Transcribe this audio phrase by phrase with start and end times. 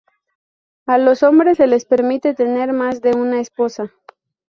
[0.87, 3.91] A los hombres se les permite tener más de una esposa.